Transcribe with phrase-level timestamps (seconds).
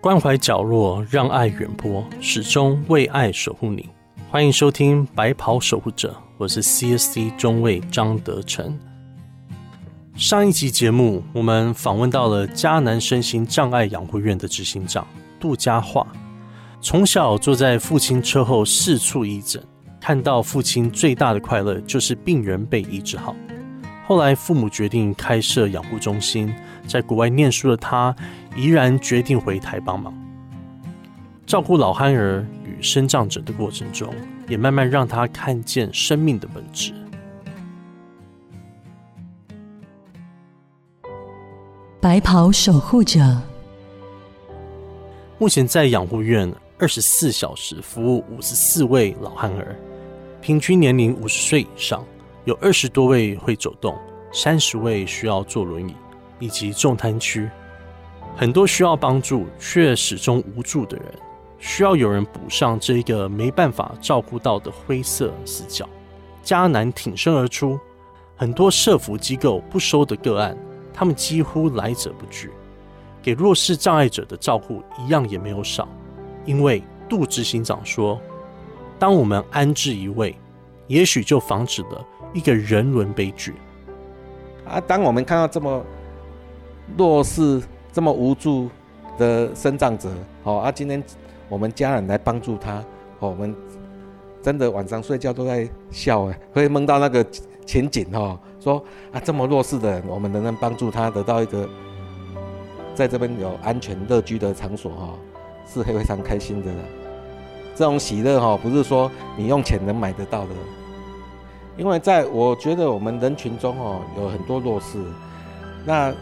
[0.00, 3.86] 关怀角落，让爱远播，始终为爱守护你。
[4.30, 8.78] 欢迎收听《白袍守护者》，我是 CSC 中尉张德成。
[10.14, 15.06] 上一集节目，我们访问到了迦南身心障碍养护院的执行长
[15.38, 16.06] 杜家化。
[16.80, 19.62] 从小坐在父亲车后四处义诊，
[20.00, 23.36] 看到父亲最大的快乐就是病人被医治好。
[24.10, 26.52] 后来父母决定开设养护中心，
[26.84, 28.12] 在国外念书的他。
[28.56, 30.12] 依然决定回台帮忙，
[31.46, 34.12] 照顾老憨儿与生长者的过程中，
[34.48, 36.92] 也慢慢让他看见生命的本质。
[42.00, 43.20] 白袍守护者，
[45.38, 49.76] 目前在养护院二十四小时服务五十四位老憨儿，
[50.40, 52.04] 平均年龄五十岁以上，
[52.50, 53.96] 有二十多位会走动，
[54.32, 55.94] 三十位需要坐轮椅，
[56.40, 57.48] 以及重瘫区。
[58.36, 61.06] 很多需要帮助却始终无助的人，
[61.60, 65.88] 需要有人补上这一个没办法照顾到的灰色死角。
[66.44, 67.78] 迦南挺身而出，
[68.34, 70.58] 很多社福机构不收的个案，
[70.92, 72.50] 他们几乎来者不拒，
[73.22, 75.88] 给弱势障碍者的照顾一样也没有少。
[76.44, 78.20] 因为杜执行长说，
[78.98, 80.34] 当我们安置一位，
[80.88, 83.54] 也许就防止了一个人伦悲剧。
[84.66, 85.84] 啊，当我们看到这么
[86.96, 87.60] 弱势。
[87.92, 88.70] 这么无助
[89.18, 90.08] 的生长者，
[90.44, 91.02] 哦啊，今天
[91.48, 92.74] 我们家人来帮助他，
[93.18, 93.52] 哦，我们
[94.40, 97.26] 真的晚上睡觉都在笑哎，会梦到那个
[97.66, 101.68] 情景哈，说啊这么弱势的人，我们能不能帮助他得到一个
[102.94, 105.08] 在这边有安全乐居的场所哈，
[105.66, 106.70] 是会非常开心的。
[107.74, 110.50] 这种喜乐哈，不是说你用钱能买得到的，
[111.80, 115.02] 因为在我觉得我们人群中哦，有很多弱势，
[115.84, 116.14] 那。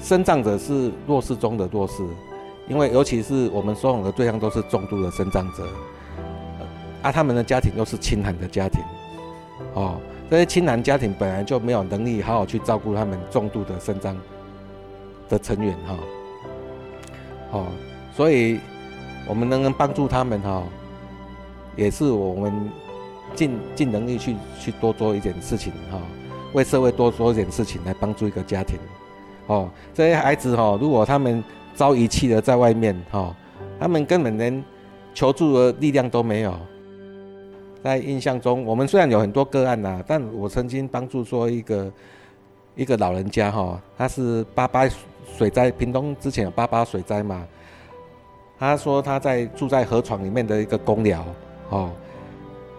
[0.00, 2.02] 生障者是弱势中的弱势，
[2.66, 5.62] 因为尤其是我们收容的对象都是重度的生障者，
[7.02, 8.82] 啊，他们的家庭又是清寒的家庭，
[9.74, 9.94] 哦，
[10.28, 14.16] 这些清寒家庭本来就没有能力好好去照顾他们重度的生障
[15.28, 15.96] 的成员哈，
[17.52, 17.66] 哦，
[18.12, 18.58] 所以
[19.28, 20.64] 我们能不能帮助他们哈，
[21.76, 22.52] 也是我们
[23.34, 26.00] 尽尽能力去去多做一点事情哈，
[26.52, 28.78] 为社会多做一点事情来帮助一个家庭。
[29.46, 31.42] 哦，这些孩子哈，如果他们
[31.74, 33.34] 遭遗弃了在外面哈，
[33.80, 34.62] 他们根本连
[35.14, 36.54] 求助的力量都没有。
[37.82, 41.92] 在印象中，我们虽然有很多个案呐，但我曾经帮助说一个
[42.76, 44.88] 一个老人家哈，他是八八
[45.36, 47.44] 水灾，屏东之前有八八水灾嘛，
[48.56, 51.24] 他说他在住在河床里面的一个公寮，
[51.70, 51.90] 哦，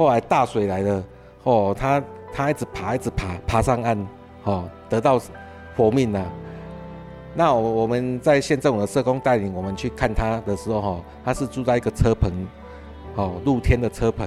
[0.00, 1.04] 后来大水来了，
[1.42, 2.02] 哦，他
[2.32, 4.06] 他一直爬一直爬爬上岸，
[4.44, 5.20] 哦，得到
[5.76, 6.24] 活命了。
[7.34, 12.32] 那我我们在县政府的社工带领我们去看他的时候，哈，他是住在一个车棚，
[13.14, 14.26] 哦，露天的车棚，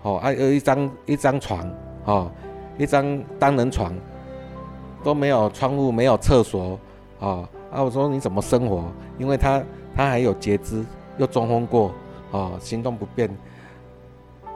[0.00, 1.70] 哦，还有一张一张床，
[2.06, 2.30] 哦，
[2.78, 3.94] 一张单人床，
[5.04, 6.80] 都没有窗户，没有厕所，
[7.18, 8.82] 哦，啊，我说你怎么生活？
[9.18, 9.62] 因为他
[9.94, 10.82] 他还有截肢，
[11.18, 11.92] 又中风过，
[12.30, 13.28] 哦，行动不便，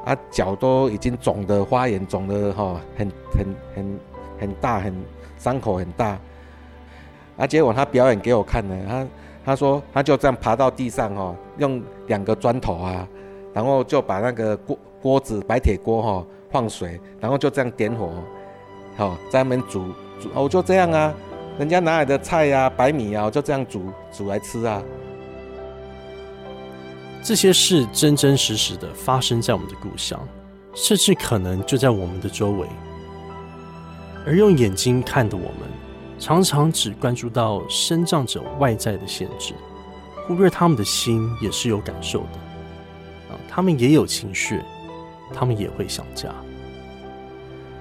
[0.06, 3.99] 啊，脚都已经肿的发炎，肿的哈，很很很
[4.39, 4.94] 很大，很
[5.37, 6.17] 伤口很大。
[7.37, 7.47] 啊！
[7.47, 9.06] 结果他表演给我看呢，他
[9.45, 13.06] 他说他就这样爬到地上哦，用两个砖头啊，
[13.53, 18.11] 然后就把那个锅锅子白铁锅哈放水，然后就这样点火，
[18.97, 19.84] 好在那边煮
[20.21, 21.12] 煮哦，就这样啊，
[21.59, 24.81] 人家哪来的菜呀、白米啊，我就这样煮煮来吃啊。
[27.26, 30.16] 这些事真真实实的发生在我们的故乡，
[30.75, 32.69] 甚至可能就在我们的周围，
[34.25, 35.69] 而用眼睛看的我们。
[36.20, 39.54] 常常只关注到生长者外在的限制，
[40.25, 44.60] 忽略他们的心也是有感受的啊，他们也有情绪，
[45.34, 46.32] 他们也会想家。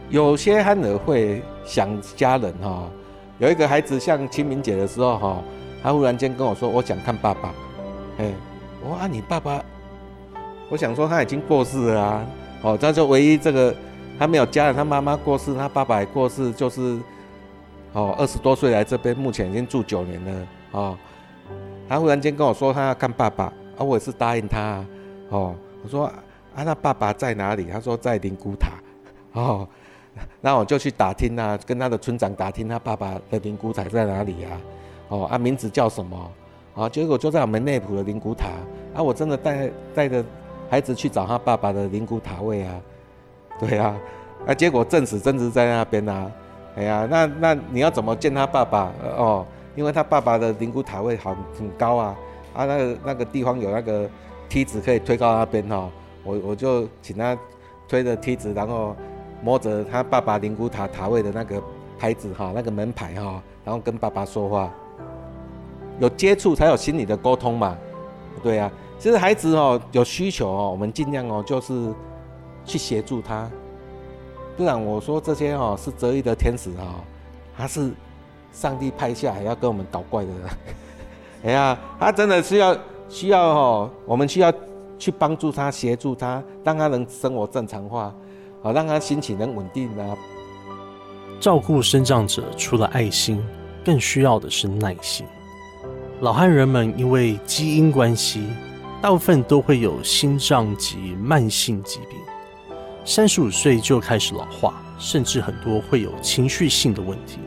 [0.10, 2.90] 有些孩子会想家人哈，
[3.38, 5.44] 有一个孩子像清明节的时候哈，
[5.84, 7.54] 他忽然间跟我说：“我想看爸爸。”
[8.18, 8.34] 哎，
[8.86, 9.64] 我：“啊，你爸爸？”
[10.70, 12.26] 我想说他已经过世了啊，
[12.62, 13.76] 哦，他就唯一这个
[14.20, 17.00] 他没有家人，他妈妈过世，他爸爸也过世，就是。
[17.94, 20.48] 哦，二十多岁来这边，目前已经住九年了。
[20.72, 20.98] 哦，
[21.88, 23.46] 他忽然间跟我说他要看爸爸，
[23.78, 24.60] 啊，我也是答应他。
[24.60, 24.86] 啊
[25.30, 27.68] 哦，我说啊，那爸爸在哪里？
[27.72, 28.72] 他说在灵骨塔。
[29.40, 29.66] 哦，
[30.42, 34.50] 那我就去打听啊，跟他的村长打听他爸爸的灵骨塔在哪里呀？
[35.08, 36.32] 哦，啊，名字叫什么？
[36.76, 38.50] 啊，结果就在我们内埔的灵骨塔。
[38.94, 40.24] 啊，我真的带带着
[40.70, 42.74] 孩子去找他爸爸的灵骨塔位啊。
[43.60, 43.98] 对啊，
[44.46, 46.32] 啊，结果证实真是在那边啊。
[46.76, 48.92] 哎呀，那那你要怎么见他爸爸？
[49.18, 49.46] 哦，
[49.76, 52.16] 因为他爸爸的灵骨塔位好很高啊，
[52.54, 54.10] 啊，那个那个地方有那个
[54.50, 55.90] 梯子可以推到那边哈，
[56.24, 57.38] 我我就请他
[57.88, 58.94] 推着梯子，然后
[59.42, 61.62] 摸着他爸爸灵骨塔塔位的那个
[61.98, 64.70] 牌子哈，那个门牌哈，然后跟爸爸说话，
[66.00, 67.78] 有接触才有心理的沟通嘛，
[68.44, 68.72] 对呀。
[68.98, 71.94] 其实孩子哦有需求哦，我们尽量哦就是
[72.64, 73.50] 去协助他，
[74.56, 76.96] 不然我说这些哦是折翼的天使哈，
[77.58, 77.92] 他是
[78.54, 80.32] 上帝派下来要跟我们捣怪的。
[81.44, 82.76] 哎呀，他真的是要
[83.10, 84.52] 需要哦，我们需要
[84.98, 88.16] 去帮助他，协助他，让他能生活正常化，
[88.64, 90.18] 好让他心情能稳定啊。
[91.40, 93.46] 照顾生长者除了爱心，
[93.84, 95.26] 更需要的是耐心。
[96.22, 98.44] 老汉人们因为基因关系。
[99.02, 102.18] 大部分都会有心脏及慢性疾病，
[103.04, 107.38] 三十五岁就开始老化，甚至很多会有情绪性的问题。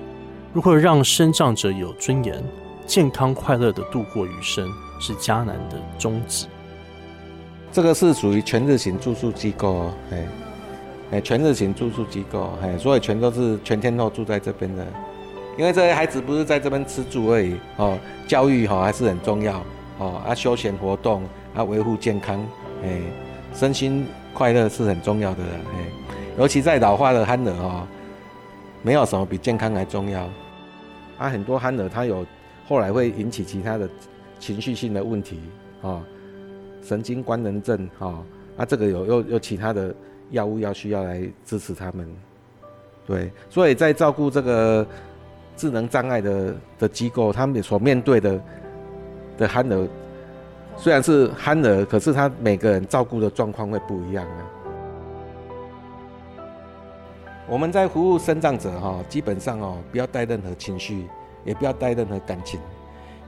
[0.52, 2.40] 如何让生长者有尊严、
[2.86, 4.68] 健康、快乐的度过余生，
[5.00, 6.46] 是迦南的宗旨。
[7.72, 10.28] 这个是属于全日型住宿机构，哎
[11.10, 14.86] 哎，全日型住宿机构，哎，所以全都是全天候住在这边的。
[15.58, 19.62] 因为这些孩子不是在这边吃住而已哦，教育哈还是很重要
[19.98, 21.22] 哦，啊，休闲活动。
[21.54, 22.38] 啊，维护健康，
[22.84, 23.00] 哎，
[23.52, 25.86] 身心快乐是很重要的，哎，
[26.38, 27.84] 尤其在老化的憨儿哦，
[28.82, 30.20] 没有什么比健康还重要。
[31.16, 32.24] 啊，很多憨儿他有
[32.68, 33.88] 后来会引起其他的
[34.38, 35.40] 情绪性的问题，
[35.82, 36.00] 啊，
[36.84, 38.22] 神经官能症，哈，
[38.58, 39.92] 啊，这个有又有其他的
[40.30, 42.06] 药物要需要来支持他们，
[43.04, 44.86] 对，所以在照顾这个
[45.58, 48.40] 智能障碍的的机构，他们所面对的
[49.36, 49.88] 的憨儿。
[50.76, 54.38] 虽然是憨儿，可是他每个人照顾的状况会不一样啊。
[57.48, 61.06] 我们在服务生长者哈，基本上哦，不要带任何情绪，
[61.44, 62.60] 也不要带任何感情，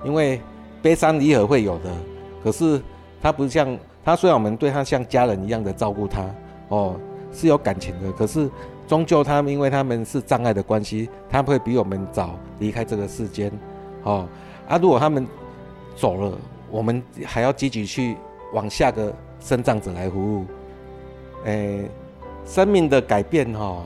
[0.04, 0.40] 因为
[0.80, 1.90] 悲伤离合会有的，
[2.44, 2.80] 可是
[3.20, 6.30] 他不像他，虽然我们对他像家人一样的照顾他
[6.68, 7.00] 哦，
[7.32, 8.50] 是有感情的，可是
[8.86, 13.52] 终究他们因为他们是障碍的关系，他们会比我们早离开这个世间
[14.02, 14.28] 哦。
[14.68, 15.26] 啊，如果他们
[15.96, 16.36] 走了。
[16.72, 18.16] 我们还要积极去
[18.52, 20.44] 往下个生长者来服务，
[21.44, 21.90] 诶，
[22.46, 23.84] 生命的改变哈，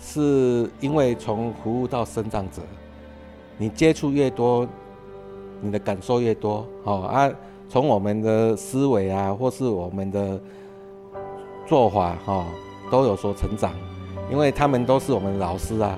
[0.00, 2.62] 是因为从服务到生长者，
[3.58, 4.64] 你接触越多，
[5.60, 7.28] 你的感受越多，哦啊，
[7.68, 10.40] 从我们的思维啊，或是我们的
[11.70, 12.44] 做法哈，
[12.90, 13.72] 都有所成长，
[14.28, 15.96] 因为他们都是我们老师啊，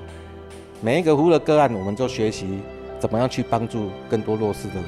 [0.83, 2.59] 每一个服务的个案，我们就学习
[2.99, 4.85] 怎么样去帮助更多弱势的人。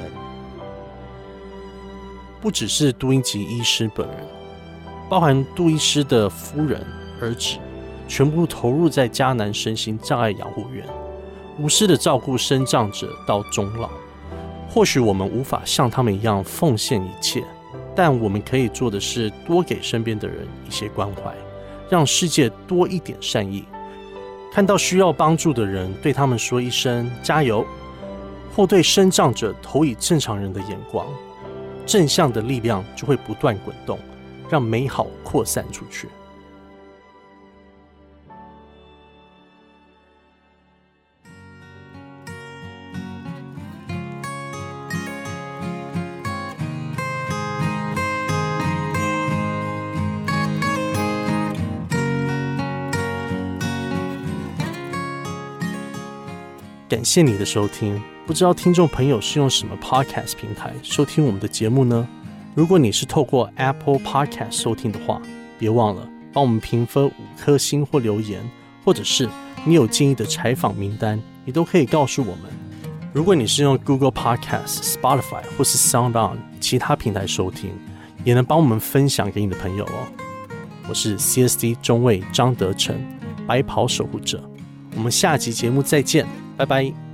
[2.40, 4.18] 不只是杜英吉医师本人，
[5.10, 6.86] 包含杜医师的夫人、
[7.20, 7.58] 儿子，
[8.08, 10.86] 全部投入在迦南身心障碍养护院，
[11.58, 13.90] 无私的照顾生障者到终老。
[14.70, 17.44] 或许我们无法像他们一样奉献一切，
[17.96, 21.34] 但我们可以做的是多给身边的人一些关怀，
[21.90, 23.64] 让世界多一点善意。
[24.52, 27.66] 看到需要帮助的人，对他们说一声加油，
[28.54, 31.08] 或对身障者投以正常人的眼光。
[31.86, 34.00] 正向的力量就会不断滚动，
[34.50, 36.10] 让美好扩散出去。
[56.96, 58.02] 感谢你的收听。
[58.26, 62.08] 不知道听众朋友是用什么 Podcast 平台收听我们的节目呢？
[62.54, 65.22] 如果你是透过 Apple Podcast 收听的话，
[65.60, 68.50] 别忘了帮我们评分五颗星或留言，
[68.86, 69.28] 或者是
[69.66, 72.44] 你有建议的采访名单，你都可以告诉我们。
[73.12, 77.72] 如果你是用 Google Podcast、Spotify 或是 Sound On 其他平台收听，
[78.24, 80.08] 也能帮我们分享给你的朋友哦。
[80.88, 82.98] 我是 CSD 中尉张德成，
[83.46, 84.42] 白袍守护者。
[84.96, 86.26] 我们下集节目再见，
[86.58, 87.05] 拜拜。